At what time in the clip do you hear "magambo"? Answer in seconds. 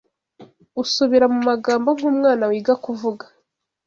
1.49-1.89